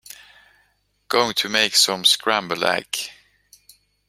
[1.09, 2.97] Going to make some scrambled egg.